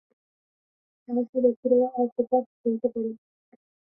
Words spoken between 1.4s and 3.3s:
ব্যক্তিরাই অকপট হইতে পারে।